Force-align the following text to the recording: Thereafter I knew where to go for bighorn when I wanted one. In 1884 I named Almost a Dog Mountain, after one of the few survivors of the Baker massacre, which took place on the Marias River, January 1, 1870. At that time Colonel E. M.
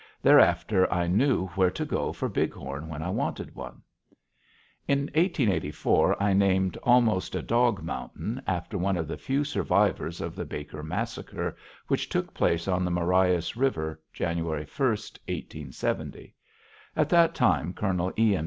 Thereafter 0.23 0.91
I 0.91 1.05
knew 1.05 1.45
where 1.49 1.69
to 1.69 1.85
go 1.85 2.11
for 2.11 2.27
bighorn 2.27 2.89
when 2.89 3.03
I 3.03 3.11
wanted 3.11 3.53
one. 3.53 3.83
In 4.87 5.01
1884 5.13 6.19
I 6.23 6.33
named 6.33 6.75
Almost 6.81 7.35
a 7.35 7.43
Dog 7.43 7.83
Mountain, 7.83 8.41
after 8.47 8.79
one 8.79 8.97
of 8.97 9.07
the 9.07 9.19
few 9.19 9.43
survivors 9.43 10.19
of 10.19 10.35
the 10.35 10.43
Baker 10.43 10.81
massacre, 10.81 11.55
which 11.85 12.09
took 12.09 12.33
place 12.33 12.67
on 12.67 12.83
the 12.83 12.89
Marias 12.89 13.55
River, 13.55 14.01
January 14.11 14.65
1, 14.65 14.87
1870. 14.89 16.33
At 16.95 17.09
that 17.09 17.35
time 17.35 17.71
Colonel 17.71 18.11
E. 18.17 18.35
M. 18.37 18.39